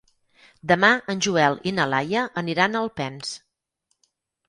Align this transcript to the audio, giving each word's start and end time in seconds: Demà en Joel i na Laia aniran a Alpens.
Demà 0.71 0.89
en 1.13 1.21
Joel 1.27 1.59
i 1.69 1.75
na 1.81 1.87
Laia 1.93 2.25
aniran 2.45 2.75
a 2.75 2.85
Alpens. 2.85 3.39